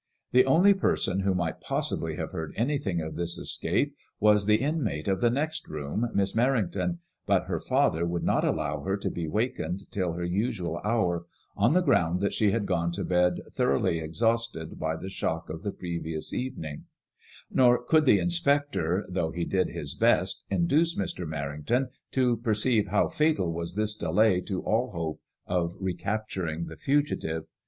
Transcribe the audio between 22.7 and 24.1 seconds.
how fatal was this